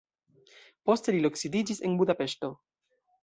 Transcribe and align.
Poste 0.89 1.13
li 1.15 1.19
loksidiĝis 1.27 1.83
en 1.89 1.99
Budapeŝto. 2.01 2.53